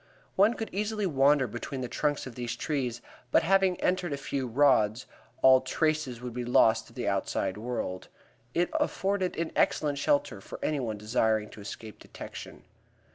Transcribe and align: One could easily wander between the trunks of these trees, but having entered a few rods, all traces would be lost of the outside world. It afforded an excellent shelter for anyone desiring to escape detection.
One 0.35 0.55
could 0.55 0.71
easily 0.73 1.05
wander 1.05 1.45
between 1.45 1.81
the 1.81 1.87
trunks 1.87 2.25
of 2.25 2.33
these 2.33 2.55
trees, 2.55 3.03
but 3.29 3.43
having 3.43 3.79
entered 3.81 4.13
a 4.13 4.17
few 4.17 4.47
rods, 4.47 5.05
all 5.43 5.61
traces 5.61 6.21
would 6.21 6.33
be 6.33 6.43
lost 6.43 6.89
of 6.89 6.95
the 6.95 7.07
outside 7.07 7.55
world. 7.55 8.07
It 8.55 8.71
afforded 8.73 9.37
an 9.37 9.51
excellent 9.55 9.99
shelter 9.99 10.41
for 10.41 10.57
anyone 10.63 10.97
desiring 10.97 11.51
to 11.51 11.61
escape 11.61 11.99
detection. 11.99 12.63